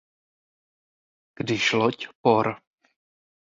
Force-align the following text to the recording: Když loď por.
Když 1.37 1.65
loď 1.79 2.01
por. 2.21 2.45